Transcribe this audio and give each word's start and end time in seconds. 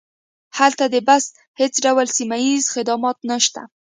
هلته 0.57 0.85
د 0.93 0.95
بس 1.07 1.23
هیڅ 1.59 1.73
ډول 1.85 2.07
سیمه 2.17 2.37
ییز 2.45 2.63
خدمات 2.75 3.17
نشته 3.31 3.61